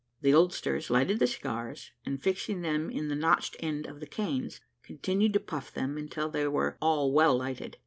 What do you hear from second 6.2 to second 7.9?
they were all well lighted.